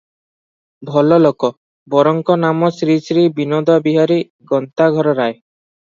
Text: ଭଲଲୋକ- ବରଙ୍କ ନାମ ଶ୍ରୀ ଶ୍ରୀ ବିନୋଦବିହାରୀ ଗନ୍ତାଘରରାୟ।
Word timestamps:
ଭଲଲୋକ- 0.89 1.51
ବରଙ୍କ 1.95 2.39
ନାମ 2.45 2.73
ଶ୍ରୀ 2.81 2.99
ଶ୍ରୀ 3.11 3.29
ବିନୋଦବିହାରୀ 3.39 4.21
ଗନ୍ତାଘରରାୟ। 4.55 5.41